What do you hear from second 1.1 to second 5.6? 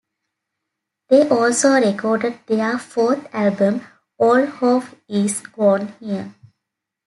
also recorded their fourth album "All Hope Is